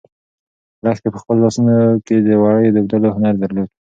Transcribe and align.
لښتې 0.83 1.09
په 1.13 1.19
خپلو 1.21 1.41
لاسو 1.43 1.61
کې 2.05 2.15
د 2.27 2.29
وړیو 2.41 2.73
د 2.73 2.77
اوبدلو 2.79 3.13
هنر 3.15 3.35
درلود. 3.41 3.69